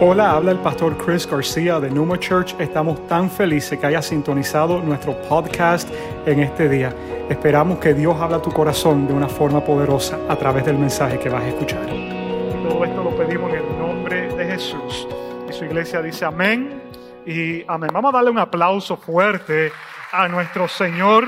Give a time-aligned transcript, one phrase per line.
[0.00, 2.54] Hola, habla el pastor Chris García de Numa Church.
[2.60, 5.88] Estamos tan felices que hayas sintonizado nuestro podcast
[6.24, 6.94] en este día.
[7.28, 11.28] Esperamos que Dios habla tu corazón de una forma poderosa a través del mensaje que
[11.28, 11.84] vas a escuchar.
[11.86, 15.08] Todo esto lo pedimos en el nombre de Jesús.
[15.50, 16.80] Y su iglesia dice amén
[17.26, 17.90] y amén.
[17.92, 19.72] Vamos a darle un aplauso fuerte
[20.12, 21.26] a nuestro Señor.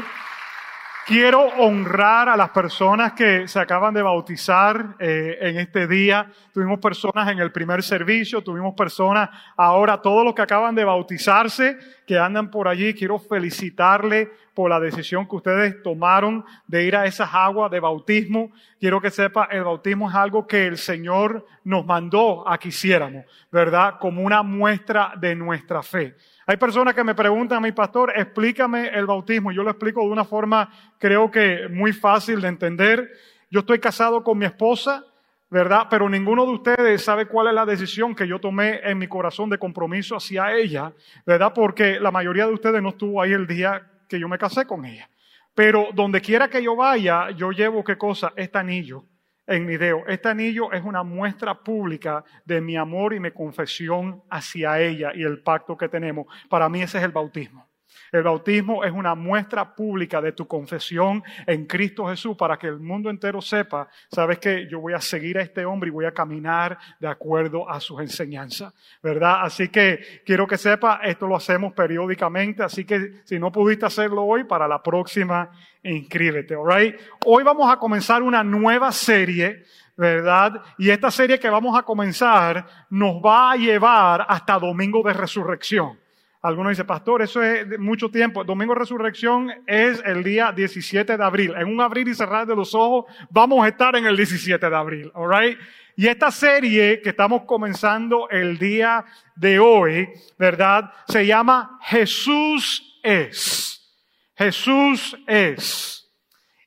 [1.10, 6.30] Quiero honrar a las personas que se acaban de bautizar eh, en este día.
[6.54, 11.78] Tuvimos personas en el primer servicio, tuvimos personas ahora, todos los que acaban de bautizarse,
[12.06, 12.94] que andan por allí.
[12.94, 18.52] Quiero felicitarle por la decisión que ustedes tomaron de ir a esas aguas de bautismo.
[18.78, 23.24] Quiero que sepa, el bautismo es algo que el Señor nos mandó a que hiciéramos,
[23.50, 23.96] ¿verdad?
[23.98, 26.14] Como una muestra de nuestra fe.
[26.50, 29.52] Hay personas que me preguntan a mi pastor, explícame el bautismo.
[29.52, 30.68] Yo lo explico de una forma,
[30.98, 33.08] creo que muy fácil de entender.
[33.52, 35.04] Yo estoy casado con mi esposa,
[35.48, 35.86] ¿verdad?
[35.88, 39.48] Pero ninguno de ustedes sabe cuál es la decisión que yo tomé en mi corazón
[39.48, 40.92] de compromiso hacia ella,
[41.24, 41.52] ¿verdad?
[41.54, 44.84] Porque la mayoría de ustedes no estuvo ahí el día que yo me casé con
[44.84, 45.08] ella.
[45.54, 48.32] Pero donde quiera que yo vaya, yo llevo qué cosa?
[48.34, 49.04] Este anillo
[49.50, 50.04] en mi dedo.
[50.06, 55.22] Este anillo es una muestra pública de mi amor y mi confesión hacia ella y
[55.22, 56.26] el pacto que tenemos.
[56.48, 57.69] Para mí ese es el bautismo.
[58.12, 62.80] El bautismo es una muestra pública de tu confesión en Cristo Jesús para que el
[62.80, 66.12] mundo entero sepa, sabes que yo voy a seguir a este hombre y voy a
[66.12, 69.42] caminar de acuerdo a sus enseñanzas, ¿verdad?
[69.42, 74.24] Así que quiero que sepa, esto lo hacemos periódicamente, así que si no pudiste hacerlo
[74.24, 75.50] hoy, para la próxima,
[75.82, 76.96] inscríbete, ¿alright?
[77.26, 79.64] Hoy vamos a comenzar una nueva serie
[80.00, 80.62] ¿verdad?
[80.78, 85.99] Y esta serie que vamos a comenzar nos va a llevar hasta Domingo de Resurrección.
[86.42, 88.44] Algunos dicen, pastor, eso es mucho tiempo.
[88.44, 91.54] Domingo Resurrección es el día 17 de abril.
[91.54, 94.76] En un abrir y cerrar de los ojos, vamos a estar en el 17 de
[94.76, 95.58] abril, alright?
[95.96, 99.04] Y esta serie que estamos comenzando el día
[99.36, 100.90] de hoy, ¿verdad?
[101.08, 103.94] Se llama Jesús es.
[104.34, 106.10] Jesús es.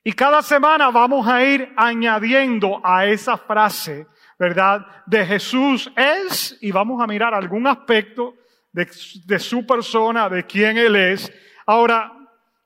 [0.04, 4.06] Y cada semana vamos a ir añadiendo a esa frase,
[4.38, 4.86] ¿verdad?
[5.06, 8.36] De Jesús es y vamos a mirar algún aspecto
[8.74, 11.32] de, su persona, de quién Él es.
[11.64, 12.12] Ahora,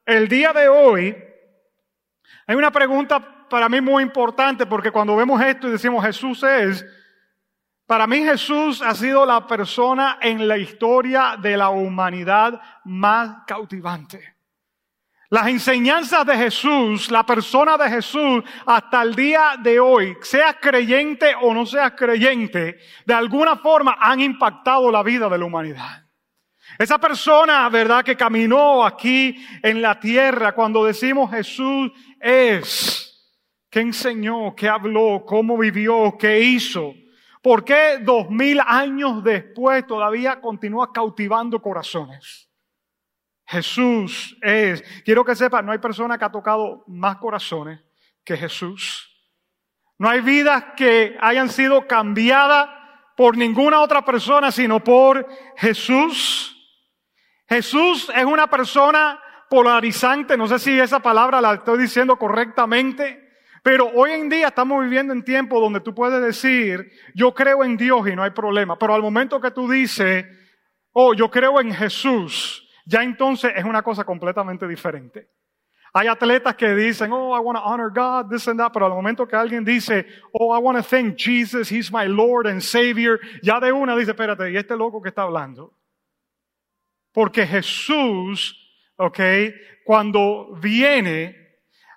[0.06, 1.16] el día de hoy,
[2.46, 6.84] hay una pregunta para mí muy importante, porque cuando vemos esto y decimos Jesús es,
[7.86, 14.37] para mí Jesús ha sido la persona en la historia de la humanidad más cautivante.
[15.30, 21.34] Las enseñanzas de Jesús, la persona de Jesús, hasta el día de hoy, seas creyente
[21.42, 26.02] o no seas creyente, de alguna forma han impactado la vida de la humanidad.
[26.78, 33.36] Esa persona, ¿verdad?, que caminó aquí en la tierra, cuando decimos Jesús es,
[33.68, 34.54] ¿qué enseñó?
[34.54, 35.24] ¿Qué habló?
[35.26, 36.16] ¿Cómo vivió?
[36.18, 36.94] ¿Qué hizo?
[37.42, 42.47] ¿Por qué dos mil años después todavía continúa cautivando corazones?
[43.48, 44.84] Jesús es.
[45.04, 47.80] Quiero que sepa, no hay persona que ha tocado más corazones
[48.22, 49.08] que Jesús.
[49.98, 52.68] No hay vidas que hayan sido cambiadas
[53.16, 55.26] por ninguna otra persona, sino por
[55.56, 56.54] Jesús.
[57.48, 63.30] Jesús es una persona polarizante, no sé si esa palabra la estoy diciendo correctamente,
[63.62, 67.78] pero hoy en día estamos viviendo en tiempos donde tú puedes decir, yo creo en
[67.78, 70.26] Dios y no hay problema, pero al momento que tú dices,
[70.92, 75.28] oh, yo creo en Jesús, ya entonces es una cosa completamente diferente.
[75.92, 78.92] Hay atletas que dicen, oh, I want to honor God, this and that, pero al
[78.92, 83.20] momento que alguien dice, oh, I want to thank Jesus, He's my Lord and Savior,
[83.42, 85.74] ya de una dice, espérate, ¿y este loco que está hablando?
[87.12, 88.56] Porque Jesús,
[88.96, 89.20] ok,
[89.84, 91.36] cuando viene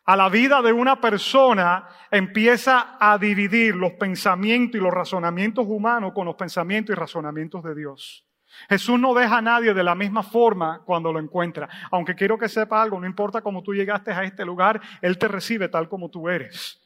[0.05, 6.11] a la vida de una persona, empieza a dividir los pensamientos y los razonamientos humanos
[6.13, 8.25] con los pensamientos y razonamientos de Dios.
[8.69, 11.67] Jesús no deja a nadie de la misma forma cuando lo encuentra.
[11.91, 15.27] Aunque quiero que sepa algo, no importa cómo tú llegaste a este lugar, Él te
[15.27, 16.79] recibe tal como tú eres.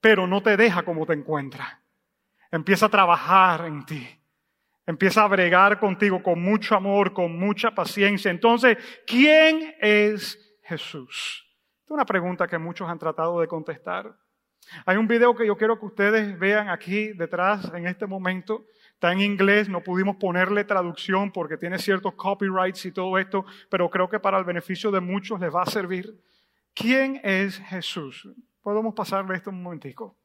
[0.00, 1.82] Pero no te deja como te encuentra.
[2.50, 4.08] Empieza a trabajar en ti.
[4.86, 8.30] Empieza a bregar contigo con mucho amor, con mucha paciencia.
[8.30, 8.76] Entonces,
[9.06, 11.46] ¿quién es Jesús?
[11.84, 14.12] Es una pregunta que muchos han tratado de contestar.
[14.86, 18.64] Hay un video que yo quiero que ustedes vean aquí detrás en este momento.
[19.00, 23.88] Está en inglés, no pudimos ponerle traducción porque tiene ciertos copyrights y todo esto, pero
[23.88, 26.20] creo que para el beneficio de muchos les va a servir.
[26.74, 28.28] ¿Quién es Jesús?
[28.60, 30.18] Podemos pasarle esto un momentico.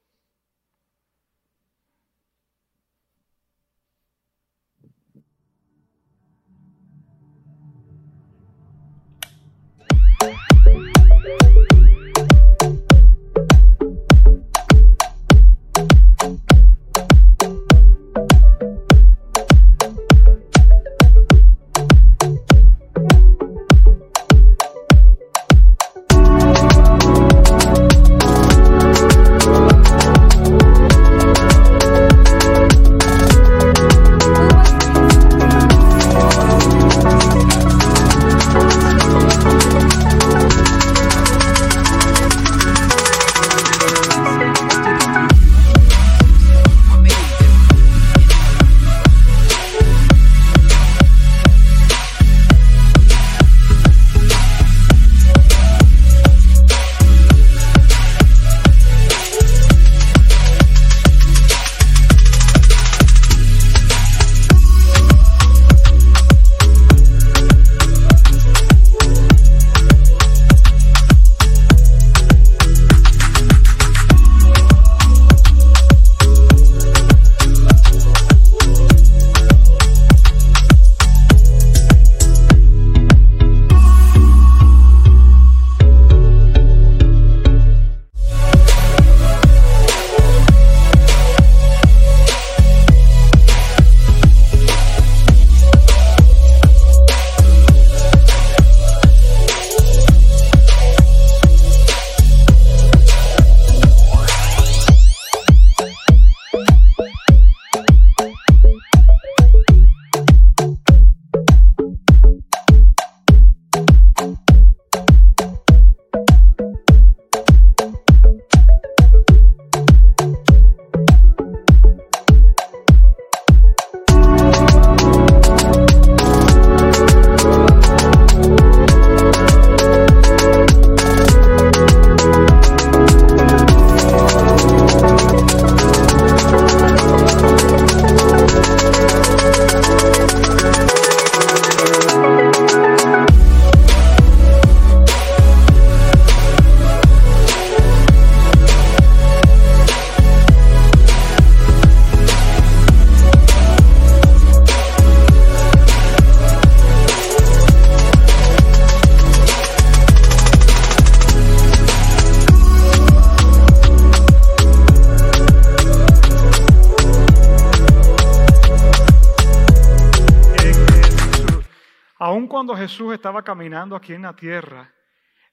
[172.26, 174.92] Aun cuando Jesús estaba caminando aquí en la tierra,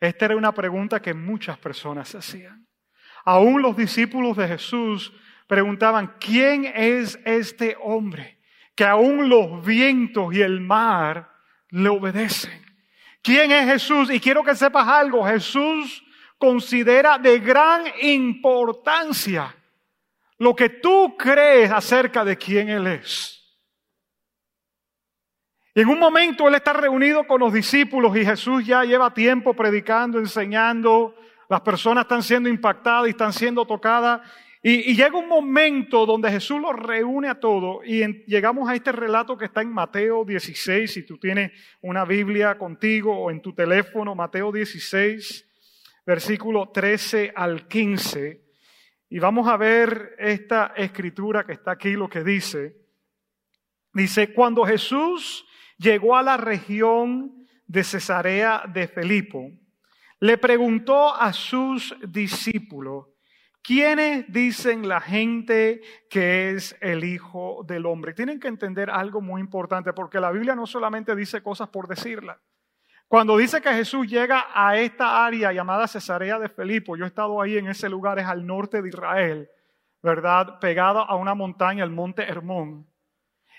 [0.00, 2.66] esta era una pregunta que muchas personas hacían.
[3.26, 5.12] Aún los discípulos de Jesús
[5.46, 8.38] preguntaban, ¿quién es este hombre
[8.74, 11.30] que aún los vientos y el mar
[11.69, 12.64] le obedecen?
[13.20, 14.10] ¿Quién es Jesús?
[14.10, 16.02] Y quiero que sepas algo, Jesús
[16.38, 19.54] considera de gran importancia
[20.38, 23.41] lo que tú crees acerca de quién Él es.
[25.74, 29.54] Y en un momento Él está reunido con los discípulos y Jesús ya lleva tiempo
[29.54, 31.14] predicando, enseñando,
[31.48, 34.20] las personas están siendo impactadas y están siendo tocadas.
[34.62, 39.36] Y, llega un momento donde Jesús los reúne a todos y llegamos a este relato
[39.36, 44.14] que está en Mateo 16, si tú tienes una Biblia contigo o en tu teléfono,
[44.14, 45.48] Mateo 16,
[46.06, 48.40] versículo 13 al 15.
[49.10, 52.76] Y vamos a ver esta escritura que está aquí, lo que dice.
[53.92, 55.44] Dice, cuando Jesús
[55.82, 59.50] llegó a la región de Cesarea de Felipo,
[60.20, 63.06] le preguntó a sus discípulos,
[63.60, 68.14] ¿quiénes dicen la gente que es el Hijo del Hombre?
[68.14, 72.38] Tienen que entender algo muy importante, porque la Biblia no solamente dice cosas por decirlas.
[73.08, 77.42] Cuando dice que Jesús llega a esta área llamada Cesarea de Felipo, yo he estado
[77.42, 79.50] ahí en ese lugar, es al norte de Israel,
[80.02, 80.58] ¿verdad?
[80.60, 82.86] Pegado a una montaña, el monte Hermón.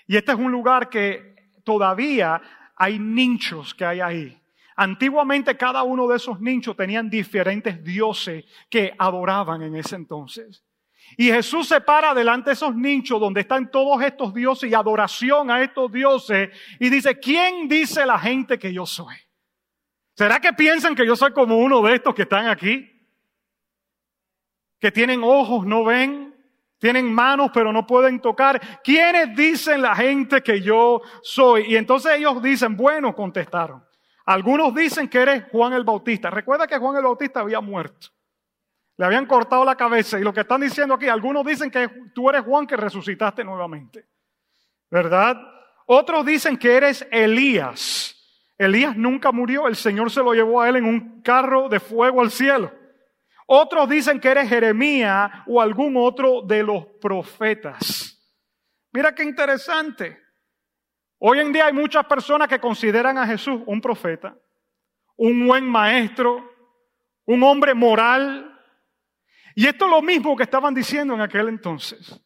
[0.06, 1.33] Y este es un lugar que
[1.64, 2.40] todavía
[2.76, 4.40] hay nichos que hay ahí.
[4.76, 10.64] Antiguamente cada uno de esos nichos tenían diferentes dioses que adoraban en ese entonces.
[11.16, 15.50] Y Jesús se para delante de esos nichos donde están todos estos dioses y adoración
[15.50, 19.14] a estos dioses y dice, ¿quién dice la gente que yo soy?
[20.16, 22.90] ¿Será que piensan que yo soy como uno de estos que están aquí?
[24.80, 26.33] Que tienen ojos, no ven,
[26.84, 28.60] tienen manos pero no pueden tocar.
[28.84, 31.72] ¿Quiénes dicen la gente que yo soy?
[31.72, 33.82] Y entonces ellos dicen, bueno, contestaron.
[34.26, 36.28] Algunos dicen que eres Juan el Bautista.
[36.28, 38.08] Recuerda que Juan el Bautista había muerto.
[38.98, 40.20] Le habían cortado la cabeza.
[40.20, 44.04] Y lo que están diciendo aquí, algunos dicen que tú eres Juan que resucitaste nuevamente.
[44.90, 45.38] ¿Verdad?
[45.86, 48.14] Otros dicen que eres Elías.
[48.58, 49.68] Elías nunca murió.
[49.68, 52.70] El Señor se lo llevó a él en un carro de fuego al cielo.
[53.46, 58.18] Otros dicen que eres Jeremías o algún otro de los profetas.
[58.92, 60.18] Mira qué interesante.
[61.18, 64.36] Hoy en día hay muchas personas que consideran a Jesús un profeta,
[65.16, 66.50] un buen maestro,
[67.26, 68.50] un hombre moral.
[69.54, 72.20] Y esto es lo mismo que estaban diciendo en aquel entonces.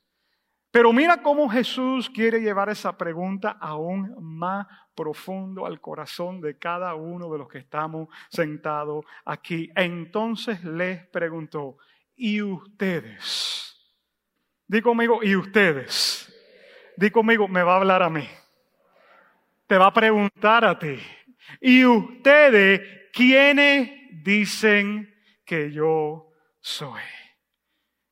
[0.70, 6.94] Pero mira cómo Jesús quiere llevar esa pregunta aún más profundo al corazón de cada
[6.94, 9.70] uno de los que estamos sentados aquí.
[9.74, 11.78] Entonces les preguntó,
[12.14, 13.74] ¿y ustedes?
[14.66, 16.30] Di conmigo, ¿y ustedes?
[16.96, 18.28] Di conmigo, me va a hablar a mí.
[19.66, 20.98] Te va a preguntar a ti.
[21.60, 23.90] ¿Y ustedes quiénes
[24.22, 25.14] dicen
[25.46, 27.00] que yo soy?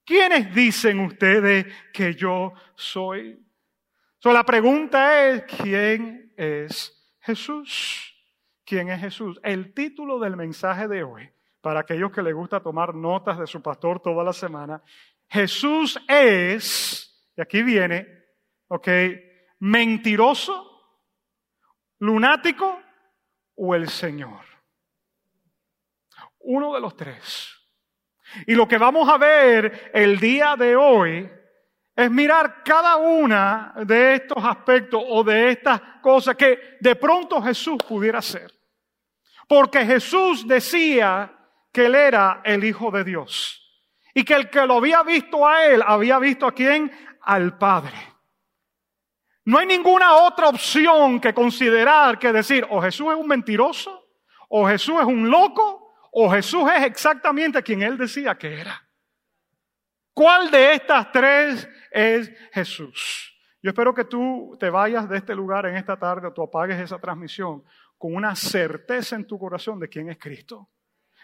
[0.07, 3.45] ¿Quiénes dicen ustedes que yo soy?
[4.19, 8.15] So, la pregunta es, ¿quién es Jesús?
[8.65, 9.41] ¿Quién es Jesús?
[9.43, 11.29] El título del mensaje de hoy,
[11.61, 14.81] para aquellos que les gusta tomar notas de su pastor toda la semana,
[15.29, 18.07] Jesús es, y aquí viene,
[18.69, 18.89] ok,
[19.59, 21.03] mentiroso,
[21.99, 22.81] lunático
[23.57, 24.45] o el Señor.
[26.39, 27.56] Uno de los tres.
[28.47, 31.31] Y lo que vamos a ver el día de hoy
[31.95, 37.79] es mirar cada una de estos aspectos o de estas cosas que de pronto Jesús
[37.89, 38.53] pudiera hacer.
[39.49, 41.33] Porque Jesús decía
[41.73, 43.63] que él era el Hijo de Dios.
[44.13, 46.91] Y que el que lo había visto a él, había visto a quién?
[47.23, 47.97] Al Padre.
[49.45, 54.05] No hay ninguna otra opción que considerar que decir, o Jesús es un mentiroso,
[54.49, 55.86] o Jesús es un loco,
[56.19, 58.83] o Jesús es exactamente quien él decía que era.
[60.15, 63.35] ¿Cuál de estas tres es Jesús?
[63.63, 66.81] Yo espero que tú te vayas de este lugar en esta tarde, o tú apagues
[66.81, 67.63] esa transmisión
[67.99, 70.71] con una certeza en tu corazón de quién es Cristo,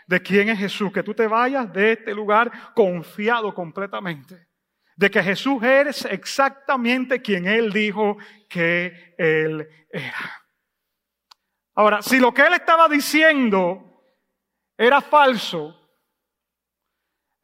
[0.06, 4.48] de quién es Jesús, que tú te vayas de este lugar confiado completamente,
[4.94, 10.44] de que Jesús eres exactamente quien Él dijo que Él era.
[11.76, 13.88] Ahora, si lo que Él estaba diciendo
[14.76, 15.78] era falso,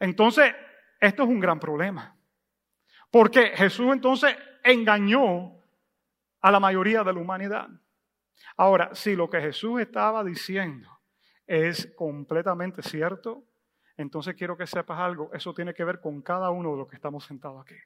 [0.00, 0.54] entonces
[1.00, 2.16] esto es un gran problema.
[3.10, 5.54] Porque Jesús entonces engañó
[6.40, 7.68] a la mayoría de la humanidad.
[8.56, 11.00] Ahora, si lo que Jesús estaba diciendo
[11.46, 13.44] es completamente cierto,
[13.96, 16.96] entonces quiero que sepas algo, eso tiene que ver con cada uno de los que
[16.96, 17.76] estamos sentados aquí.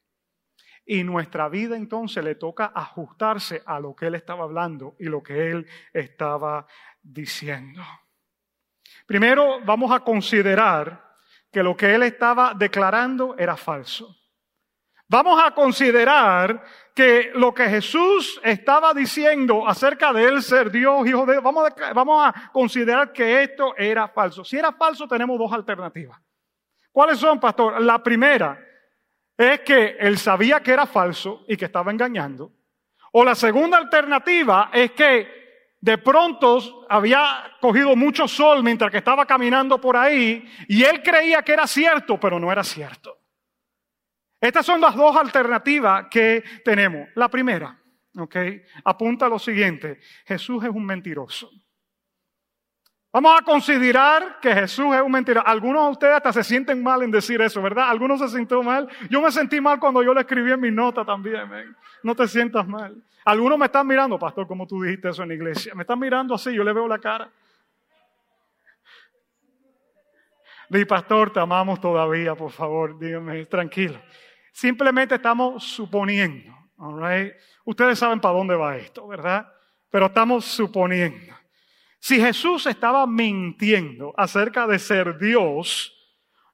[0.84, 5.22] Y nuestra vida entonces le toca ajustarse a lo que Él estaba hablando y lo
[5.22, 6.66] que Él estaba
[7.00, 7.82] diciendo.
[9.06, 11.12] Primero vamos a considerar
[11.50, 14.16] que lo que Él estaba declarando era falso.
[15.12, 21.26] Vamos a considerar que lo que Jesús estaba diciendo acerca de él ser Dios, hijo
[21.26, 24.42] de Dios, vamos a, vamos a considerar que esto era falso.
[24.42, 26.18] Si era falso, tenemos dos alternativas.
[26.90, 27.82] ¿Cuáles son, pastor?
[27.82, 28.58] La primera
[29.36, 32.50] es que él sabía que era falso y que estaba engañando.
[33.12, 35.41] O la segunda alternativa es que
[35.82, 41.42] de pronto había cogido mucho sol mientras que estaba caminando por ahí y él creía
[41.42, 43.18] que era cierto, pero no era cierto.
[44.40, 47.08] Estas son las dos alternativas que tenemos.
[47.16, 47.76] La primera,
[48.16, 48.36] ¿ok?
[48.84, 49.98] Apunta a lo siguiente.
[50.24, 51.50] Jesús es un mentiroso.
[53.12, 55.46] Vamos a considerar que Jesús es un mentiroso.
[55.46, 57.90] Algunos de ustedes hasta se sienten mal en decir eso, ¿verdad?
[57.90, 58.88] Algunos se sintió mal.
[59.10, 61.76] Yo me sentí mal cuando yo le escribí en mi nota también.
[62.02, 63.02] No te sientas mal.
[63.24, 65.74] Algunos me están mirando, pastor, como tú dijiste eso en la iglesia.
[65.74, 67.30] Me están mirando así, yo le veo la cara.
[70.70, 74.00] Di, pastor, te amamos todavía, por favor, dígame, tranquilo.
[74.52, 76.50] Simplemente estamos suponiendo.
[77.66, 79.52] Ustedes saben para dónde va esto, ¿verdad?
[79.90, 81.41] Pero estamos suponiendo.
[82.04, 85.96] Si Jesús estaba mintiendo acerca de ser Dios,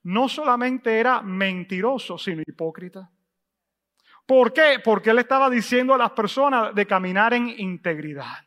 [0.02, 3.10] no solamente era mentiroso, sino hipócrita.
[4.26, 4.78] ¿Por qué?
[4.84, 8.46] Porque él estaba diciendo a las personas de caminar en integridad,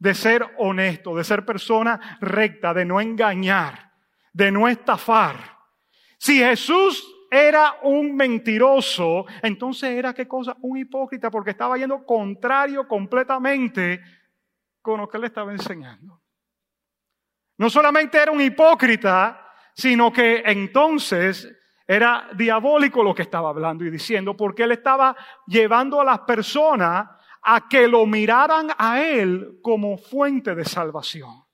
[0.00, 3.92] de ser honesto, de ser persona recta, de no engañar,
[4.32, 5.36] de no estafar.
[6.18, 10.56] Si Jesús era un mentiroso, entonces era qué cosa?
[10.62, 14.00] Un hipócrita porque estaba yendo contrario completamente
[14.80, 16.22] con lo que él estaba enseñando.
[17.58, 21.48] No solamente era un hipócrita, sino que entonces
[21.86, 25.16] era diabólico lo que estaba hablando y diciendo, porque él estaba
[25.46, 27.08] llevando a las personas
[27.42, 31.44] a que lo miraran a él como fuente de salvación.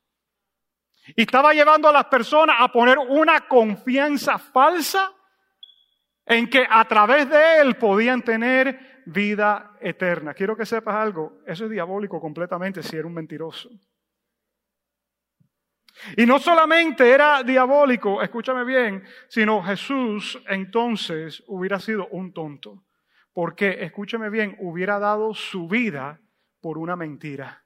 [1.15, 5.13] Y estaba llevando a las personas a poner una confianza falsa
[6.27, 10.35] en que a través de él podían tener vida eterna.
[10.35, 13.71] Quiero que sepas algo, eso es diabólico completamente si era un mentiroso.
[16.17, 22.85] Y no solamente era diabólico, escúchame bien, sino Jesús entonces hubiera sido un tonto.
[23.33, 26.21] Porque, escúchame bien, hubiera dado su vida
[26.61, 27.65] por una mentira.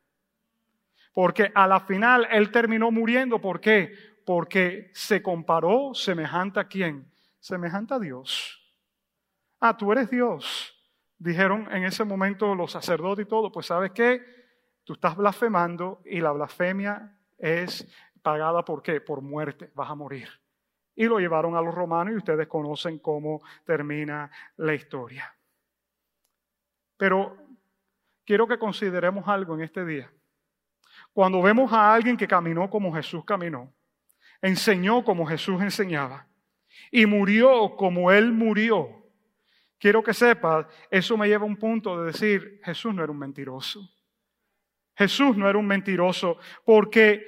[1.12, 3.40] Porque a la final él terminó muriendo.
[3.40, 3.92] ¿Por qué?
[4.24, 7.10] Porque se comparó semejante a quién?
[7.40, 8.60] semejante a Dios.
[9.60, 10.74] Ah, tú eres Dios.
[11.18, 14.22] Dijeron en ese momento los sacerdotes y todo, pues sabes qué,
[14.84, 17.86] tú estás blasfemando y la blasfemia es
[18.22, 19.00] pagada por qué?
[19.00, 20.28] Por muerte, vas a morir.
[20.94, 25.34] Y lo llevaron a los romanos y ustedes conocen cómo termina la historia.
[26.96, 27.36] Pero
[28.24, 30.10] quiero que consideremos algo en este día.
[31.12, 33.72] Cuando vemos a alguien que caminó como Jesús caminó,
[34.42, 36.26] enseñó como Jesús enseñaba,
[36.90, 38.97] y murió como Él murió,
[39.78, 43.18] quiero que sepas, eso me lleva a un punto de decir, Jesús no era un
[43.18, 43.80] mentiroso.
[44.96, 47.24] Jesús no era un mentiroso, porque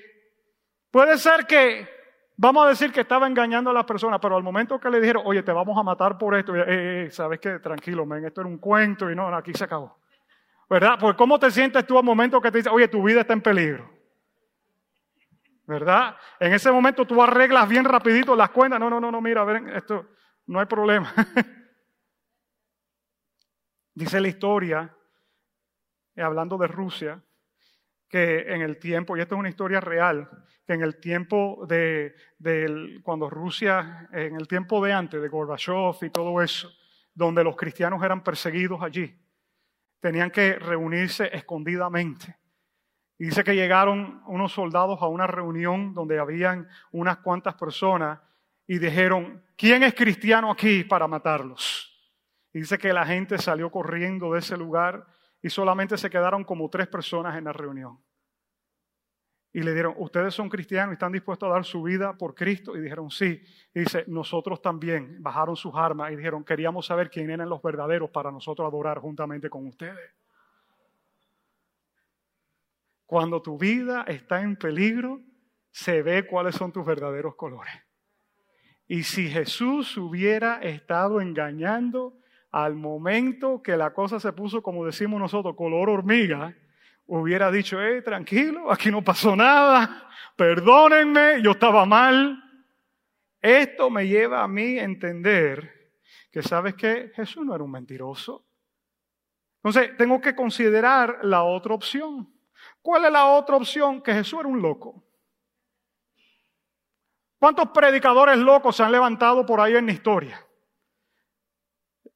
[0.90, 1.88] puede ser que,
[2.37, 5.23] vamos a decir que estaba engañando a las personas, pero al momento que le dijeron,
[5.25, 8.40] oye, te vamos a matar por esto, eh, eh, eh, sabes que tranquilo, men, esto
[8.40, 9.99] era un cuento y no, aquí se acabó.
[10.69, 10.99] ¿Verdad?
[11.00, 13.40] Pues ¿cómo te sientes tú al momento que te dice, oye, tu vida está en
[13.40, 14.00] peligro?
[15.71, 16.16] ¿verdad?
[16.40, 18.80] En ese momento tú arreglas bien rapidito las cuentas.
[18.80, 20.04] No, no, no, no, mira, ver, esto
[20.47, 21.14] no hay problema.
[24.00, 24.97] Dice la historia,
[26.16, 27.23] eh, hablando de Rusia,
[28.09, 30.26] que en el tiempo, y esto es una historia real,
[30.66, 35.97] que en el tiempo de, de, cuando Rusia, en el tiempo de antes, de Gorbachev
[36.00, 36.73] y todo eso,
[37.12, 39.14] donde los cristianos eran perseguidos allí,
[40.00, 42.38] tenían que reunirse escondidamente
[43.19, 48.19] y dice que llegaron unos soldados a una reunión donde habían unas cuantas personas
[48.66, 51.90] y dijeron, ¿quién es cristiano aquí para matarlos?
[52.52, 55.07] Dice que la gente salió corriendo de ese lugar
[55.40, 57.99] y solamente se quedaron como tres personas en la reunión.
[59.52, 62.76] Y le dieron, ¿ustedes son cristianos y están dispuestos a dar su vida por Cristo?
[62.76, 63.42] Y dijeron, sí.
[63.75, 68.11] Y dice, nosotros también bajaron sus armas y dijeron, queríamos saber quién eran los verdaderos
[68.11, 70.14] para nosotros adorar juntamente con ustedes.
[73.07, 75.21] Cuando tu vida está en peligro,
[75.73, 77.75] se ve cuáles son tus verdaderos colores.
[78.86, 82.20] Y si Jesús hubiera estado engañando
[82.50, 86.54] al momento que la cosa se puso, como decimos nosotros, color hormiga,
[87.06, 92.43] hubiera dicho, eh, tranquilo, aquí no pasó nada, perdónenme, yo estaba mal.
[93.41, 95.93] Esto me lleva a mí a entender
[96.30, 98.45] que sabes que Jesús no era un mentiroso.
[99.63, 102.32] Entonces, tengo que considerar la otra opción.
[102.82, 104.02] ¿Cuál es la otra opción?
[104.02, 105.04] Que Jesús era un loco.
[107.39, 110.47] ¿Cuántos predicadores locos se han levantado por ahí en la historia?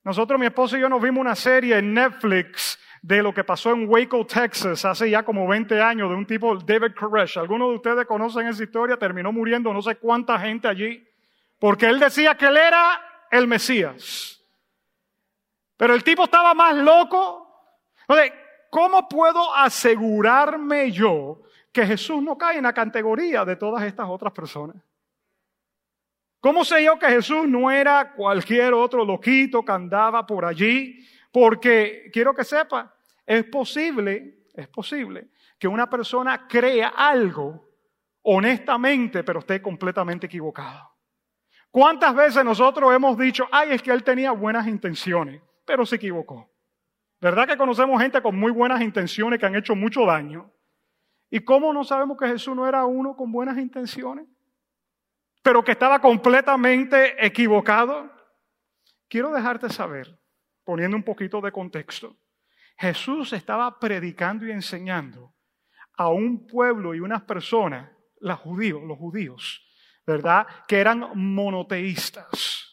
[0.04, 3.70] Nosotros, mi esposo y yo, nos vimos una serie en Netflix de lo que pasó
[3.72, 7.38] en Waco, Texas, hace ya como 20 años, de un tipo, David Koresh.
[7.38, 11.06] Algunos de ustedes conocen esa historia, terminó muriendo no sé cuánta gente allí,
[11.58, 14.42] porque él decía que él era el Mesías.
[15.76, 17.42] Pero el tipo estaba más loco.
[18.68, 21.40] ¿cómo puedo asegurarme yo
[21.72, 24.76] que Jesús no cae en la categoría de todas estas otras personas?
[26.44, 31.02] ¿Cómo sé yo que Jesús no era cualquier otro loquito que andaba por allí?
[31.32, 37.70] Porque quiero que sepa, es posible, es posible que una persona crea algo
[38.24, 40.86] honestamente, pero esté completamente equivocado.
[41.70, 46.52] ¿Cuántas veces nosotros hemos dicho, ay, es que él tenía buenas intenciones, pero se equivocó?
[47.22, 50.52] ¿Verdad que conocemos gente con muy buenas intenciones que han hecho mucho daño?
[51.30, 54.26] ¿Y cómo no sabemos que Jesús no era uno con buenas intenciones?
[55.44, 58.10] Pero que estaba completamente equivocado.
[59.08, 60.18] Quiero dejarte saber
[60.64, 62.16] poniendo un poquito de contexto,
[62.76, 65.34] Jesús estaba predicando y enseñando
[65.96, 69.64] a un pueblo y unas personas, los judíos, los judíos,
[70.06, 70.46] ¿verdad?
[70.66, 72.72] Que eran monoteístas.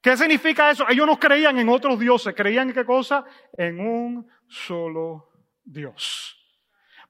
[0.00, 0.86] ¿Qué significa eso?
[0.88, 3.24] Ellos no creían en otros dioses, creían en qué cosa?
[3.52, 5.30] En un solo
[5.62, 6.36] Dios.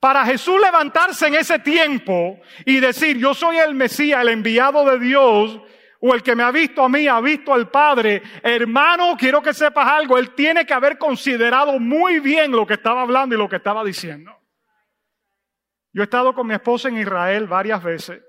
[0.05, 4.99] Para Jesús levantarse en ese tiempo y decir, yo soy el Mesías, el enviado de
[4.99, 5.59] Dios,
[5.99, 9.55] o el que me ha visto a mí ha visto al Padre, hermano, quiero que
[9.55, 13.49] sepas algo, él tiene que haber considerado muy bien lo que estaba hablando y lo
[13.49, 14.31] que estaba diciendo.
[15.95, 18.23] Yo he estado con mi esposa en Israel varias veces.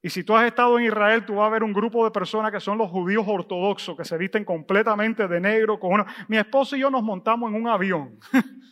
[0.00, 2.50] Y si tú has estado en Israel, tú vas a ver un grupo de personas
[2.50, 5.78] que son los judíos ortodoxos, que se visten completamente de negro.
[5.78, 6.06] Con una...
[6.26, 8.18] Mi esposa y yo nos montamos en un avión.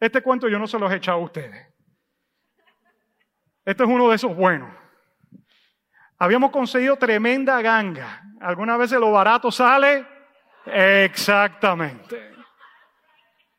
[0.00, 1.66] Este cuento yo no se los he echado a ustedes.
[3.64, 4.70] Este es uno de esos buenos.
[6.18, 8.22] Habíamos conseguido tremenda ganga.
[8.40, 10.06] ¿Alguna vez lo barato sale?
[10.66, 12.34] Exactamente.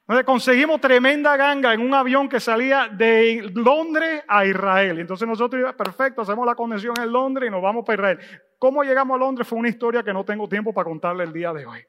[0.08, 5.00] Entonces conseguimos tremenda ganga en un avión que salía de Londres a Israel.
[5.00, 8.42] Entonces nosotros, perfecto, hacemos la conexión en Londres y nos vamos para Israel.
[8.60, 9.48] ¿Cómo llegamos a Londres?
[9.48, 11.84] Fue una historia que no tengo tiempo para contarle el día de hoy.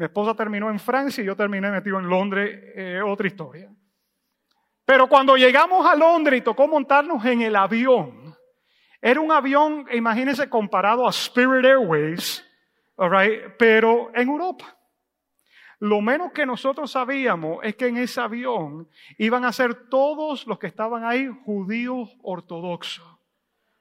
[0.00, 3.70] Mi esposa terminó en Francia y yo terminé metido en Londres, eh, otra historia.
[4.82, 8.34] Pero cuando llegamos a Londres y tocó montarnos en el avión,
[8.98, 12.42] era un avión, imagínense, comparado a Spirit Airways,
[13.58, 14.74] pero en Europa.
[15.80, 20.58] Lo menos que nosotros sabíamos es que en ese avión iban a ser todos los
[20.58, 23.19] que estaban ahí judíos ortodoxos.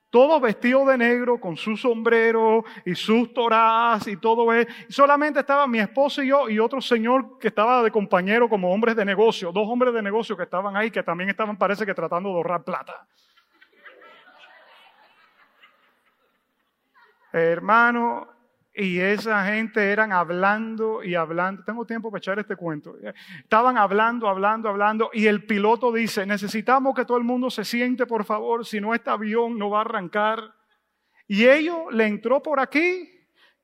[0.09, 4.71] Todos vestidos de negro, con su sombrero y sus torás y todo eso.
[4.89, 8.95] Solamente estaba mi esposo y yo y otro señor que estaba de compañero como hombres
[8.95, 9.51] de negocio.
[9.51, 12.63] Dos hombres de negocio que estaban ahí, que también estaban, parece que tratando de ahorrar
[12.63, 13.05] plata.
[17.31, 18.27] Hermano,
[18.81, 21.65] y esa gente eran hablando y hablando.
[21.65, 22.95] Tengo tiempo para echar este cuento.
[23.43, 25.09] Estaban hablando, hablando, hablando.
[25.11, 28.95] Y el piloto dice, necesitamos que todo el mundo se siente, por favor, si no
[28.95, 30.55] este avión no va a arrancar.
[31.27, 33.09] Y ellos le entró por aquí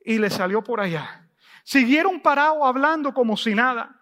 [0.04, 1.26] y le salió por allá.
[1.64, 3.98] Siguieron parados hablando como si nada.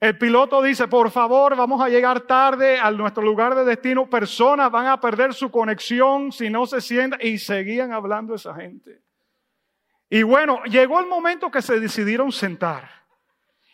[0.00, 4.10] El piloto dice, por favor, vamos a llegar tarde a nuestro lugar de destino.
[4.10, 7.20] Personas van a perder su conexión si no se sientan.
[7.22, 9.00] Y seguían hablando esa gente.
[10.12, 12.86] Y bueno, llegó el momento que se decidieron sentar.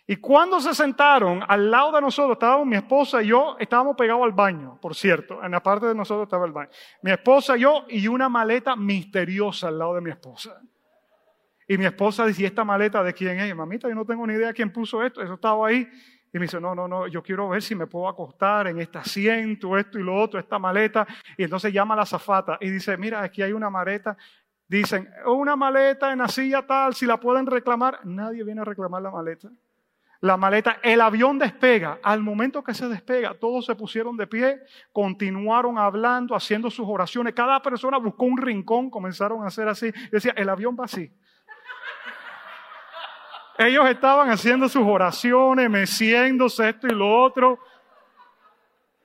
[0.07, 4.23] Y cuando se sentaron, al lado de nosotros estábamos mi esposa y yo, estábamos pegados
[4.23, 5.43] al baño, por cierto.
[5.43, 6.71] En la parte de nosotros estaba el baño.
[7.03, 10.63] Mi esposa yo y una maleta misteriosa al lado de mi esposa.
[11.67, 13.53] Y mi esposa dice, ¿y esta maleta de quién es?
[13.53, 15.21] Mamita, yo no tengo ni idea quién puso esto.
[15.21, 15.89] Eso estaba ahí.
[16.33, 18.99] Y me dice, no, no, no, yo quiero ver si me puedo acostar en este
[18.99, 21.05] asiento, esto y lo otro, esta maleta.
[21.37, 24.17] Y entonces llama a la zafata y dice, mira, aquí hay una maleta
[24.69, 28.01] Dicen, una maleta en la silla tal, si la pueden reclamar.
[28.05, 29.49] Nadie viene a reclamar la maleta.
[30.21, 32.01] La maleta, el avión despega.
[32.03, 34.61] Al momento que se despega, todos se pusieron de pie,
[34.93, 37.35] continuaron hablando, haciendo sus oraciones.
[37.35, 39.91] Cada persona buscó un rincón, comenzaron a hacer así.
[40.11, 41.11] Decía, el avión va así.
[43.57, 47.59] Ellos estaban haciendo sus oraciones, meciéndose esto y lo otro.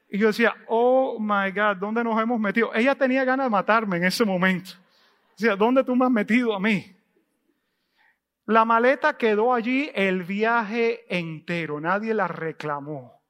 [0.10, 2.72] Y yo decía, oh my God, ¿dónde nos hemos metido?
[2.74, 4.83] Ella tenía ganas de matarme en ese momento.
[5.38, 6.96] Decía, ¿dónde tú me has metido a mí?
[8.46, 13.24] La maleta quedó allí el viaje entero, nadie la reclamó.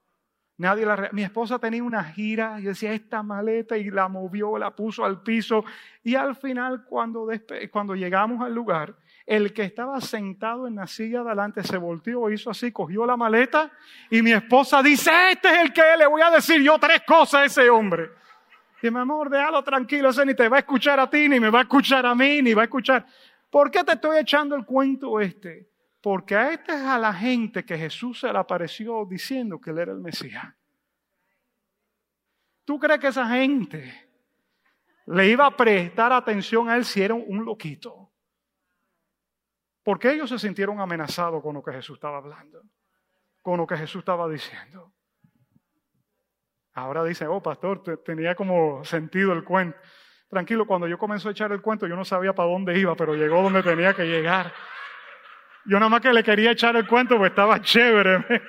[0.58, 4.72] Nadie la Mi esposa tenía una gira y decía esta maleta y la movió, la
[4.72, 5.66] puso al piso
[6.04, 7.28] y al final cuando,
[7.72, 12.30] cuando llegamos al lugar, el que estaba sentado en la silla de adelante se volteó,
[12.30, 13.72] hizo así, cogió la maleta
[14.12, 17.42] y mi esposa dice, este es el que le voy a decir yo tres cosas
[17.42, 18.10] a ese hombre.
[18.84, 21.50] Y mi amor, déjalo tranquilo, ese ni te va a escuchar a ti, ni me
[21.50, 23.06] va a escuchar a mí, ni va a escuchar.
[23.50, 25.70] ¿Por qué te estoy echando el cuento este?
[26.02, 29.78] Porque a esta es a la gente que Jesús se le apareció diciendo que él
[29.78, 30.54] era el Mesías.
[32.66, 34.10] ¿Tú crees que esa gente
[35.06, 38.12] le iba a prestar atención a él si era un loquito?
[39.82, 42.62] Porque ellos se sintieron amenazados con lo que Jesús estaba hablando,
[43.42, 44.92] con lo que Jesús estaba diciendo.
[46.74, 49.78] Ahora dicen, oh pastor, tenía como sentido el cuento.
[50.30, 53.14] Tranquilo, cuando yo comencé a echar el cuento, yo no sabía para dónde iba, pero
[53.14, 54.52] llegó donde tenía que llegar.
[55.66, 58.26] Yo nada más que le quería echar el cuento, pues estaba chévere.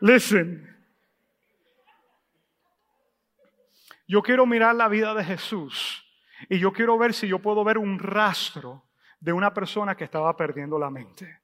[0.00, 0.76] Listen.
[4.06, 6.02] Yo quiero mirar la vida de Jesús
[6.48, 8.86] y yo quiero ver si yo puedo ver un rastro
[9.20, 11.42] de una persona que estaba perdiendo la mente.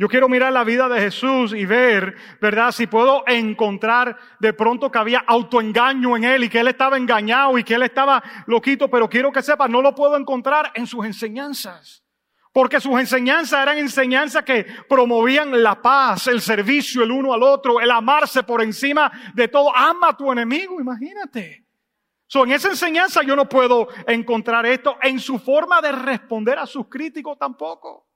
[0.00, 2.72] Yo quiero mirar la vida de Jesús y ver, ¿verdad?
[2.72, 7.58] Si puedo encontrar de pronto que había autoengaño en él y que él estaba engañado
[7.58, 11.04] y que él estaba loquito, pero quiero que sepa, no lo puedo encontrar en sus
[11.04, 12.02] enseñanzas.
[12.50, 17.78] Porque sus enseñanzas eran enseñanzas que promovían la paz, el servicio el uno al otro,
[17.78, 19.70] el amarse por encima de todo.
[19.76, 21.66] Ama a tu enemigo, imagínate.
[22.26, 24.96] So, en esa enseñanza yo no puedo encontrar esto.
[25.02, 28.09] En su forma de responder a sus críticos tampoco.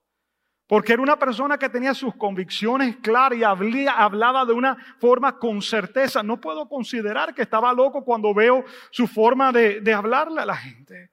[0.66, 5.60] Porque era una persona que tenía sus convicciones claras y hablaba de una forma con
[5.60, 6.22] certeza.
[6.22, 11.10] No puedo considerar que estaba loco cuando veo su forma de, hablarle a la gente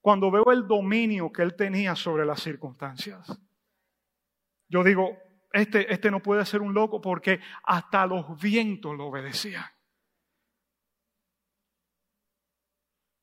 [0.00, 3.38] cuando veo el dominio que él tenía sobre las circunstancias.
[4.68, 5.18] Yo digo,
[5.52, 9.64] este, este no puede ser un loco porque hasta los vientos lo obedecían.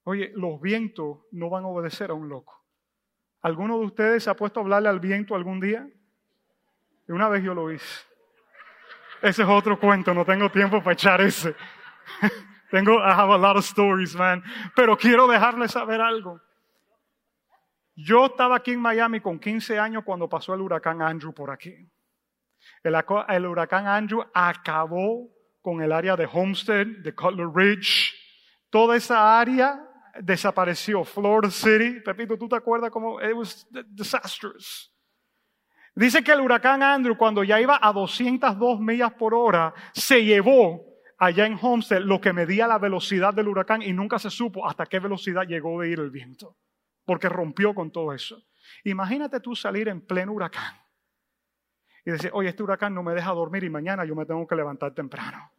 [0.04, 2.65] Oye, los vientos no van a obedecer a un loco.
[3.46, 5.88] ¿Alguno de ustedes se ha puesto a hablarle al viento algún día?
[7.08, 8.04] Y una vez yo lo hice.
[9.22, 11.56] Ese es otro cuento, no tengo tiempo para echar ese.
[12.72, 14.44] tengo, I have a lot of stories, man.
[14.76, 16.42] Pero quiero dejarles saber algo.
[17.96, 21.88] Yo estaba aquí en Miami con 15 años cuando pasó el huracán Andrew por aquí.
[22.82, 25.30] El, huracán Andrew acabó
[25.62, 28.12] con el área de Homestead, de Cutler Ridge.
[28.72, 29.88] Toda esa área
[30.22, 31.04] desapareció.
[31.04, 32.02] Florida City.
[32.02, 33.22] Pepito, ¿tú te acuerdas cómo?
[33.22, 34.92] It was disastrous.
[35.96, 40.84] Dice que el huracán Andrew, cuando ya iba a 202 millas por hora, se llevó
[41.18, 44.86] allá en Homestead lo que medía la velocidad del huracán y nunca se supo hasta
[44.86, 46.58] qué velocidad llegó de ir el viento
[47.06, 48.44] porque rompió con todo eso.
[48.84, 50.76] Imagínate tú salir en pleno huracán
[52.04, 54.56] y decir, oye, este huracán no me deja dormir y mañana yo me tengo que
[54.56, 55.52] levantar temprano.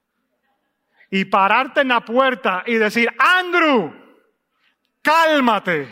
[1.11, 4.06] Y pararte en la puerta y decir, Andrew,
[5.07, 5.89] cálmate.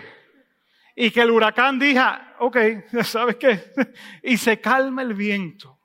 [0.97, 2.57] Y que el huracán diga, ok,
[3.05, 3.73] ¿sabes qué?
[4.23, 5.79] y se calma el viento.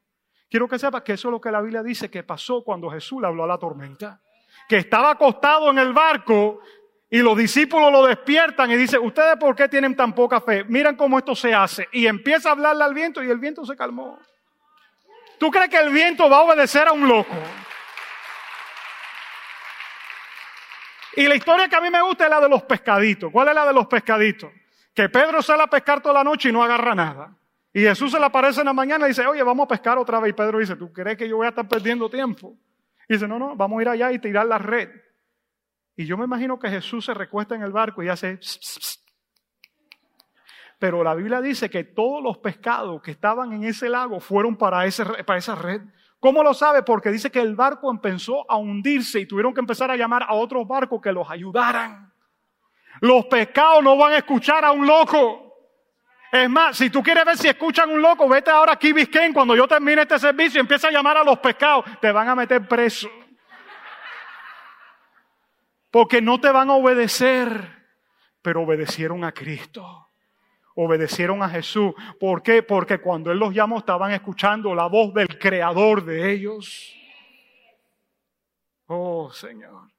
[0.50, 3.22] Quiero que sepas que eso es lo que la Biblia dice que pasó cuando Jesús
[3.22, 4.20] le habló a la tormenta.
[4.68, 6.62] Que estaba acostado en el barco
[7.10, 10.64] y los discípulos lo despiertan y dicen, ¿ustedes por qué tienen tan poca fe?
[10.64, 11.88] Miren cómo esto se hace.
[11.92, 14.20] Y empieza a hablarle al viento y el viento se calmó.
[15.38, 17.36] ¿Tú crees que el viento va a obedecer a un loco?
[21.20, 23.30] Y la historia que a mí me gusta es la de los pescaditos.
[23.30, 24.54] ¿Cuál es la de los pescaditos?
[24.94, 27.36] Que Pedro sale a pescar toda la noche y no agarra nada.
[27.74, 30.22] Y Jesús se le aparece en la mañana y dice, oye, vamos a pescar otra
[30.22, 30.30] vez.
[30.30, 32.56] Y Pedro dice, ¿tú crees que yo voy a estar perdiendo tiempo?
[33.10, 34.92] Y dice, no, no, vamos a ir allá y tirar la red.
[35.98, 38.40] Y yo me imagino que Jesús se recuesta en el barco y hace...
[40.80, 44.90] Pero la Biblia dice que todos los pescados que estaban en ese lago fueron para,
[45.26, 45.82] para esa red.
[46.20, 46.84] ¿Cómo lo sabe?
[46.84, 50.34] Porque dice que el barco empezó a hundirse y tuvieron que empezar a llamar a
[50.34, 52.14] otros barcos que los ayudaran.
[53.02, 55.46] Los pescados no van a escuchar a un loco.
[56.32, 59.56] Es más, si tú quieres ver si escuchan un loco, vete ahora aquí, Biscayne, cuando
[59.56, 62.68] yo termine este servicio y empieza a llamar a los pescados, te van a meter
[62.68, 63.10] preso
[65.92, 67.88] porque no te van a obedecer,
[68.42, 70.09] pero obedecieron a Cristo.
[70.82, 71.92] Obedecieron a Jesús.
[72.22, 72.64] ¿Por qué?
[72.64, 76.96] Porque cuando Él los llamó estaban escuchando la voz del Creador de ellos.
[78.86, 79.92] Oh Señor.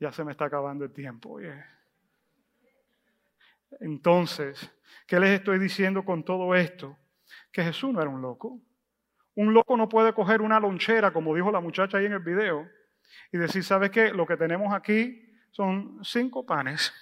[0.00, 1.38] Ya se me está acabando el tiempo.
[3.78, 4.68] Entonces,
[5.06, 6.98] ¿qué les estoy diciendo con todo esto?
[7.52, 8.60] Que Jesús no era un loco.
[9.36, 12.68] Un loco no puede coger una lonchera, como dijo la muchacha ahí en el video,
[13.30, 14.12] y decir, ¿sabes qué?
[14.12, 16.92] Lo que tenemos aquí son cinco panes,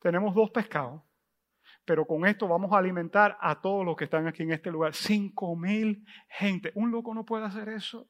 [0.00, 1.02] tenemos dos pescados,
[1.84, 4.94] pero con esto vamos a alimentar a todos los que están aquí en este lugar.
[4.94, 6.72] Cinco mil gente.
[6.74, 8.08] Un loco no puede hacer eso.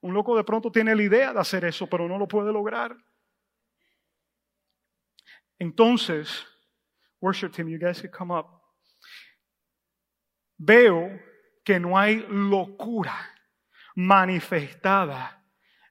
[0.00, 2.96] Un loco de pronto tiene la idea de hacer eso, pero no lo puede lograr.
[5.58, 6.46] Entonces,
[7.20, 8.46] worship team, you guys can come up.
[10.56, 11.08] Veo
[11.64, 13.14] que no hay locura
[13.94, 15.43] manifestada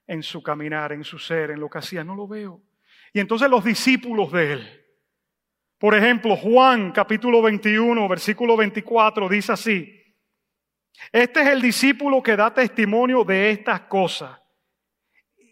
[0.06, 2.04] en su caminar, en su ser, en lo que hacía.
[2.04, 2.62] No lo veo.
[3.12, 4.84] Y entonces los discípulos de él.
[5.78, 10.00] Por ejemplo, Juan capítulo 21, versículo 24 dice así.
[11.12, 14.40] Este es el discípulo que da testimonio de estas cosas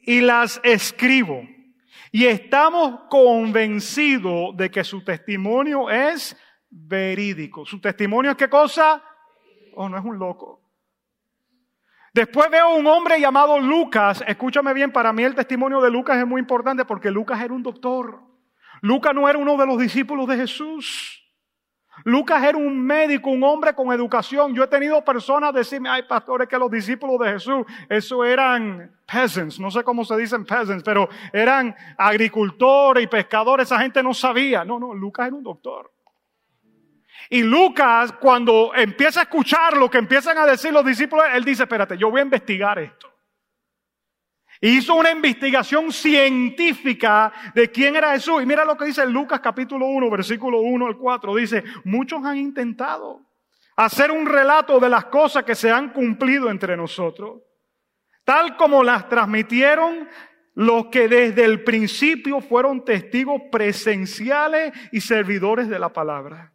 [0.03, 1.43] y las escribo.
[2.11, 6.37] Y estamos convencidos de que su testimonio es
[6.69, 7.65] verídico.
[7.65, 9.03] ¿Su testimonio es qué cosa?
[9.75, 10.62] Oh, no es un loco.
[12.15, 14.23] Después veo un hombre llamado Lucas.
[14.27, 17.63] Escúchame bien, para mí el testimonio de Lucas es muy importante porque Lucas era un
[17.63, 18.21] doctor.
[18.83, 21.19] Lucas no era uno de los discípulos de Jesús.
[22.05, 24.55] Lucas era un médico, un hombre con educación.
[24.55, 29.61] Yo he tenido personas decirme, ay pastores, que los discípulos de Jesús, eso eran peasants,
[29.61, 34.65] no sé cómo se dicen peasants, pero eran agricultores y pescadores, esa gente no sabía.
[34.65, 35.91] No, no, Lucas era un doctor.
[37.33, 41.63] Y Lucas, cuando empieza a escuchar lo que empiezan a decir los discípulos, él dice,
[41.63, 43.11] espérate, yo voy a investigar esto.
[44.61, 48.43] Hizo una investigación científica de quién era Jesús.
[48.43, 51.35] Y mira lo que dice Lucas capítulo 1, versículo 1 al 4.
[51.37, 53.23] Dice, muchos han intentado
[53.77, 57.41] hacer un relato de las cosas que se han cumplido entre nosotros,
[58.25, 60.07] tal como las transmitieron
[60.55, 66.52] los que desde el principio fueron testigos presenciales y servidores de la palabra.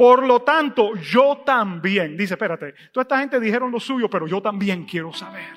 [0.00, 4.40] Por lo tanto, yo también, dice, espérate, toda esta gente dijeron lo suyo, pero yo
[4.40, 5.50] también quiero saber.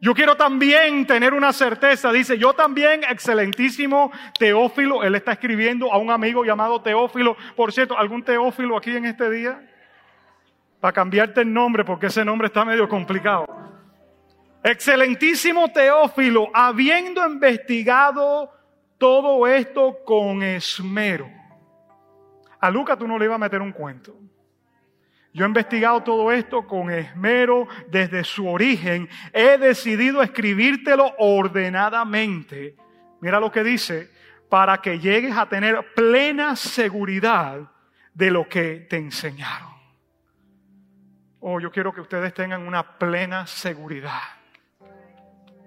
[0.00, 5.98] Yo quiero también tener una certeza, dice, yo también, excelentísimo Teófilo, él está escribiendo a
[5.98, 7.36] un amigo llamado Teófilo.
[7.56, 9.60] Por cierto, ¿algún Teófilo aquí en este día?
[10.78, 13.44] Para cambiarte el nombre, porque ese nombre está medio complicado.
[14.62, 18.52] Excelentísimo Teófilo, habiendo investigado
[18.98, 21.41] todo esto con esmero.
[22.62, 24.16] A Lucas tú no le ibas a meter un cuento.
[25.34, 29.08] Yo he investigado todo esto con esmero desde su origen.
[29.32, 32.76] He decidido escribírtelo ordenadamente.
[33.20, 34.12] Mira lo que dice,
[34.48, 37.68] para que llegues a tener plena seguridad
[38.14, 39.72] de lo que te enseñaron.
[41.40, 44.22] Oh, yo quiero que ustedes tengan una plena seguridad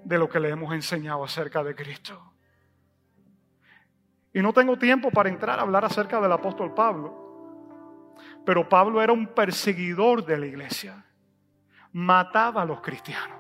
[0.06, 2.35] de lo que le hemos enseñado acerca de Cristo.
[4.36, 8.14] Y no tengo tiempo para entrar a hablar acerca del apóstol Pablo.
[8.46, 11.06] Pero Pablo era un perseguidor de la iglesia.
[11.94, 13.40] Mataba a los cristianos.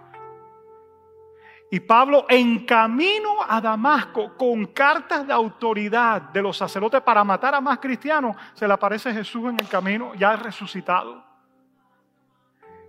[1.69, 7.55] Y Pablo en camino a Damasco con cartas de autoridad de los sacerdotes para matar
[7.55, 11.25] a más cristianos, se le aparece Jesús en el camino ya resucitado.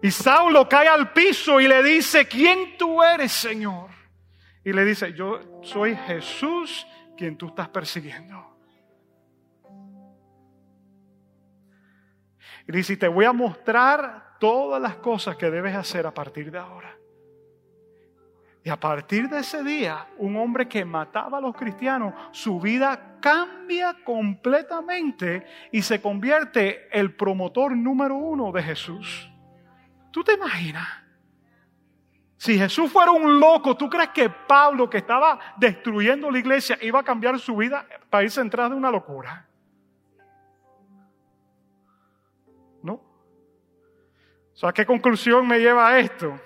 [0.01, 3.90] Y Saulo cae al piso y le dice, ¿quién tú eres, Señor?
[4.62, 8.57] Y le dice, yo soy Jesús quien tú estás persiguiendo.
[12.68, 16.59] Y dice, te voy a mostrar todas las cosas que debes hacer a partir de
[16.59, 16.96] ahora.
[18.64, 23.18] Y a partir de ese día, un hombre que mataba a los cristianos, su vida
[23.20, 29.31] cambia completamente y se convierte el promotor número uno de Jesús.
[30.11, 31.06] ¿Tú te imaginas?
[32.37, 37.01] Si Jesús fuera un loco, ¿tú crees que Pablo, que estaba destruyendo la iglesia, iba
[37.01, 39.46] a cambiar su vida para irse atrás de una locura?
[44.62, 46.40] ¿A qué conclusión me lleva esto?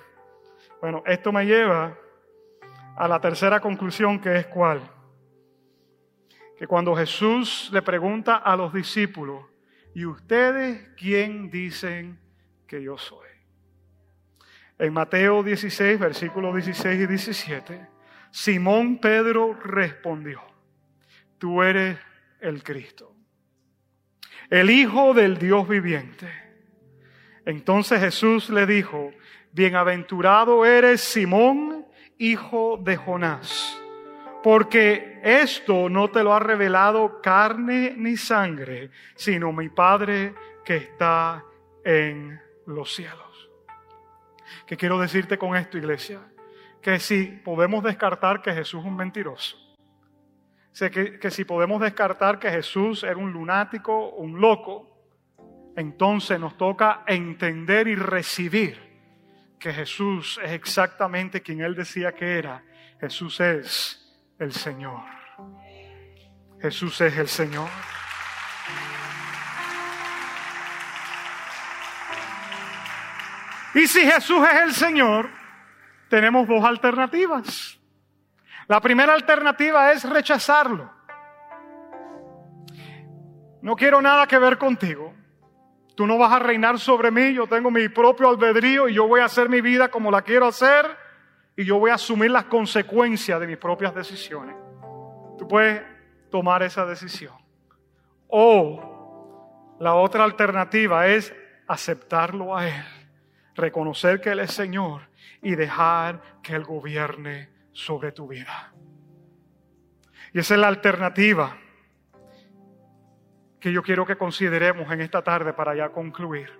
[0.80, 1.96] Bueno, esto me lleva
[2.96, 4.80] a la tercera conclusión que es cuál.
[6.58, 9.44] Que cuando Jesús le pregunta a los discípulos,
[9.94, 12.18] ¿y ustedes quién dicen
[12.66, 13.29] que yo soy?
[14.80, 17.86] En Mateo 16, versículos 16 y 17,
[18.30, 20.40] Simón Pedro respondió,
[21.36, 21.98] tú eres
[22.40, 23.14] el Cristo,
[24.48, 26.32] el Hijo del Dios viviente.
[27.44, 29.12] Entonces Jesús le dijo,
[29.52, 31.84] bienaventurado eres Simón,
[32.16, 33.78] hijo de Jonás,
[34.42, 40.32] porque esto no te lo ha revelado carne ni sangre, sino mi Padre
[40.64, 41.44] que está
[41.84, 43.29] en los cielos.
[44.70, 46.20] ¿Qué quiero decirte con esto, iglesia?
[46.80, 49.56] Que si podemos descartar que Jesús es un mentiroso,
[50.78, 54.96] que, que si podemos descartar que Jesús era un lunático, un loco,
[55.74, 58.80] entonces nos toca entender y recibir
[59.58, 62.62] que Jesús es exactamente quien Él decía que era.
[63.00, 65.02] Jesús es el Señor.
[66.60, 67.68] Jesús es el Señor.
[73.74, 75.30] Y si Jesús es el Señor,
[76.08, 77.78] tenemos dos alternativas.
[78.66, 80.90] La primera alternativa es rechazarlo.
[83.62, 85.14] no quiero nada que ver contigo.
[85.94, 89.20] Tú no vas a reinar sobre mí, yo tengo mi propio albedrío y yo voy
[89.20, 90.86] a hacer mi vida como la quiero hacer
[91.56, 94.56] y yo voy a asumir las consecuencias de mis propias decisiones.
[95.36, 95.82] Tú puedes
[96.30, 97.34] tomar esa decisión.
[98.28, 101.34] O la otra alternativa es
[101.66, 102.84] aceptarlo a Él,
[103.60, 105.02] reconocer que Él es Señor
[105.42, 108.72] y dejar que Él gobierne sobre tu vida.
[110.32, 111.56] Y esa es la alternativa
[113.60, 116.50] que yo quiero que consideremos en esta tarde para ya concluir.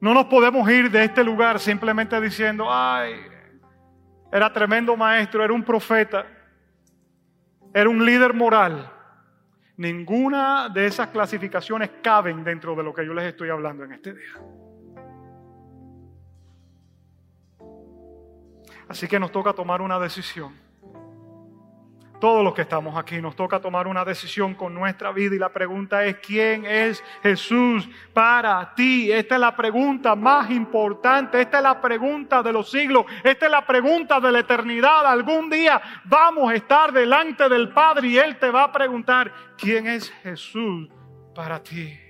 [0.00, 3.14] No nos podemos ir de este lugar simplemente diciendo, ay,
[4.32, 6.26] era tremendo maestro, era un profeta,
[7.72, 8.90] era un líder moral.
[9.76, 14.14] Ninguna de esas clasificaciones caben dentro de lo que yo les estoy hablando en este
[14.14, 14.59] día.
[18.90, 20.52] Así que nos toca tomar una decisión.
[22.20, 25.52] Todos los que estamos aquí nos toca tomar una decisión con nuestra vida y la
[25.52, 29.12] pregunta es, ¿quién es Jesús para ti?
[29.12, 33.52] Esta es la pregunta más importante, esta es la pregunta de los siglos, esta es
[33.52, 35.06] la pregunta de la eternidad.
[35.06, 39.86] Algún día vamos a estar delante del Padre y Él te va a preguntar, ¿quién
[39.86, 40.88] es Jesús
[41.32, 42.09] para ti?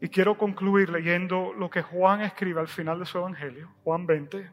[0.00, 4.50] Y quiero concluir leyendo lo que Juan escribe al final de su evangelio, Juan 20,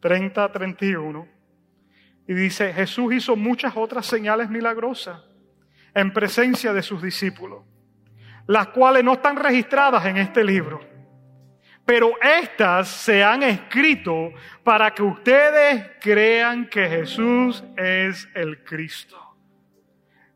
[0.00, 1.28] 30 31.
[2.26, 5.20] Y dice, Jesús hizo muchas otras señales milagrosas
[5.94, 7.62] en presencia de sus discípulos,
[8.46, 10.80] las cuales no están registradas en este libro.
[11.84, 14.32] Pero estas se han escrito
[14.62, 19.36] para que ustedes crean que Jesús es el Cristo,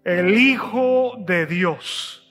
[0.05, 2.28] el Hijo de Dios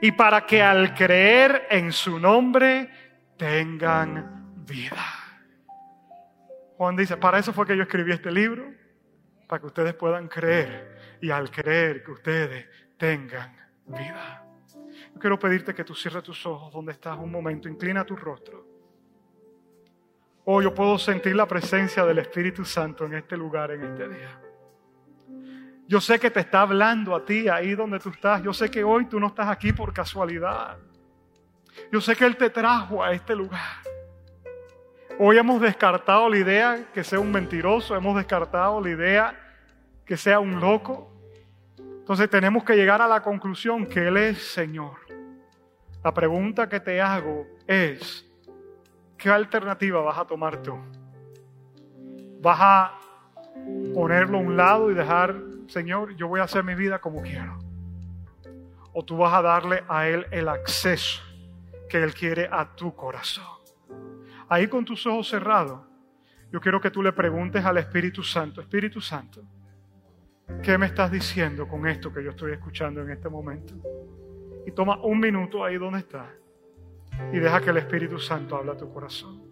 [0.00, 2.90] y para que al creer en su nombre
[3.36, 5.04] tengan vida.
[6.76, 8.72] Juan dice, para eso fue que yo escribí este libro,
[9.46, 12.66] para que ustedes puedan creer y al creer que ustedes
[12.96, 14.44] tengan vida.
[15.14, 18.66] Yo quiero pedirte que tú cierres tus ojos donde estás un momento, inclina tu rostro.
[20.44, 24.40] Oh, yo puedo sentir la presencia del Espíritu Santo en este lugar, en este día.
[25.88, 28.42] Yo sé que te está hablando a ti ahí donde tú estás.
[28.42, 30.76] Yo sé que hoy tú no estás aquí por casualidad.
[31.92, 33.60] Yo sé que Él te trajo a este lugar.
[35.18, 39.40] Hoy hemos descartado la idea que sea un mentiroso, hemos descartado la idea
[40.04, 41.12] que sea un loco.
[41.78, 44.96] Entonces tenemos que llegar a la conclusión que Él es Señor.
[46.02, 48.26] La pregunta que te hago es,
[49.16, 50.76] ¿qué alternativa vas a tomar tú?
[52.40, 52.98] ¿Vas a
[53.94, 55.34] ponerlo a un lado y dejar
[55.68, 57.58] Señor, yo voy a hacer mi vida como quiero.
[58.92, 61.22] O tú vas a darle a Él el acceso
[61.88, 63.44] que Él quiere a tu corazón.
[64.48, 65.80] Ahí con tus ojos cerrados,
[66.52, 69.42] yo quiero que tú le preguntes al Espíritu Santo, Espíritu Santo,
[70.62, 73.74] ¿qué me estás diciendo con esto que yo estoy escuchando en este momento?
[74.64, 76.28] Y toma un minuto ahí donde estás
[77.32, 79.45] y deja que el Espíritu Santo hable a tu corazón.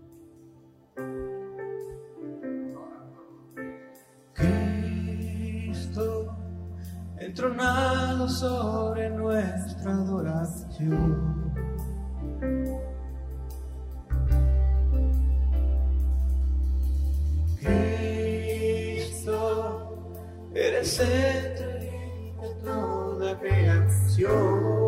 [7.18, 11.52] Entronado sobre nuestra adoración.
[18.84, 19.32] Cristo,
[20.54, 24.83] eres el de toda creación.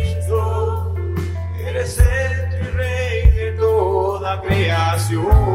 [0.00, 0.94] Cristo,
[1.64, 5.49] eres el rey de toda creación.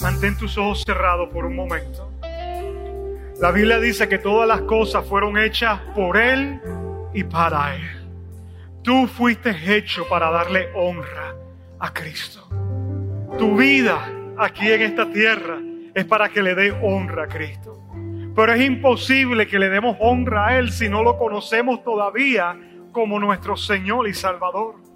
[0.00, 2.10] Mantén tus ojos cerrados por un momento.
[3.40, 6.60] La Biblia dice que todas las cosas fueron hechas por Él
[7.14, 7.88] y para Él.
[8.82, 11.34] Tú fuiste hecho para darle honra
[11.78, 12.48] a Cristo.
[13.38, 15.58] Tu vida aquí en esta tierra
[15.94, 17.80] es para que le dé honra a Cristo.
[18.34, 22.56] Pero es imposible que le demos honra a Él si no lo conocemos todavía
[22.92, 24.87] como nuestro Señor y Salvador.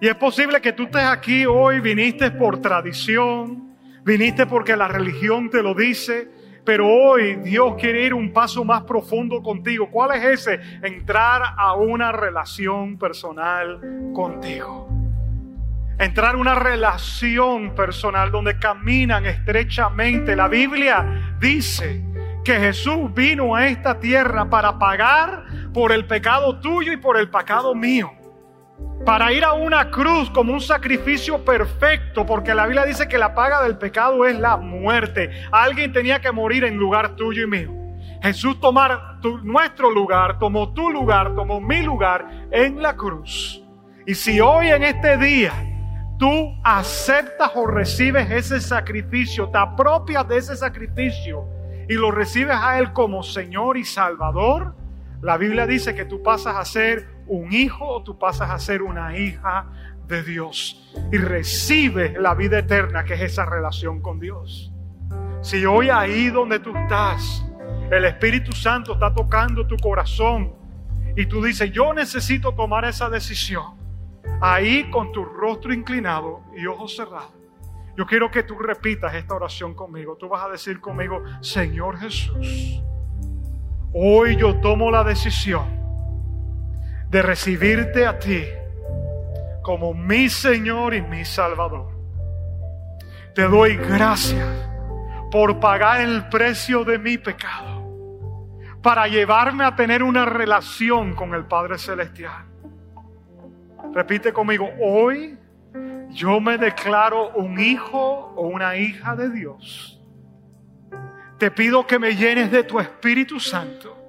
[0.00, 3.74] Y es posible que tú estés aquí hoy, viniste por tradición,
[4.04, 6.28] viniste porque la religión te lo dice,
[6.64, 9.88] pero hoy Dios quiere ir un paso más profundo contigo.
[9.90, 10.60] ¿Cuál es ese?
[10.82, 13.80] Entrar a una relación personal
[14.12, 14.88] contigo.
[15.98, 20.34] Entrar a una relación personal donde caminan estrechamente.
[20.34, 22.02] La Biblia dice
[22.44, 27.30] que Jesús vino a esta tierra para pagar por el pecado tuyo y por el
[27.30, 28.10] pecado mío
[29.04, 33.34] para ir a una cruz como un sacrificio perfecto, porque la Biblia dice que la
[33.34, 35.30] paga del pecado es la muerte.
[35.52, 37.70] Alguien tenía que morir en lugar tuyo y mío.
[38.22, 43.62] Jesús tomar nuestro lugar, tomó tu lugar, tomó mi lugar en la cruz.
[44.06, 45.52] Y si hoy en este día
[46.18, 51.44] tú aceptas o recibes ese sacrificio, te apropias de ese sacrificio
[51.86, 54.74] y lo recibes a Él como Señor y Salvador,
[55.20, 59.16] la Biblia dice que tú pasas a ser un hijo tú pasas a ser una
[59.16, 59.66] hija
[60.06, 64.72] de Dios y recibes la vida eterna que es esa relación con Dios.
[65.40, 67.44] Si hoy ahí donde tú estás,
[67.90, 70.52] el Espíritu Santo está tocando tu corazón
[71.16, 73.74] y tú dices, yo necesito tomar esa decisión,
[74.40, 77.32] ahí con tu rostro inclinado y ojos cerrados,
[77.96, 80.16] yo quiero que tú repitas esta oración conmigo.
[80.16, 82.82] Tú vas a decir conmigo, Señor Jesús,
[83.92, 85.83] hoy yo tomo la decisión
[87.08, 88.44] de recibirte a ti
[89.62, 91.88] como mi Señor y mi Salvador.
[93.34, 94.46] Te doy gracias
[95.30, 97.82] por pagar el precio de mi pecado,
[98.82, 102.44] para llevarme a tener una relación con el Padre Celestial.
[103.92, 105.36] Repite conmigo, hoy
[106.10, 110.00] yo me declaro un hijo o una hija de Dios.
[111.38, 114.03] Te pido que me llenes de tu Espíritu Santo